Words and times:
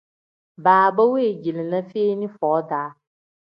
Baaba 0.67 1.05
wengilinaa 1.17 1.83
feeni 1.93 2.33
foo-daa. 2.39 2.85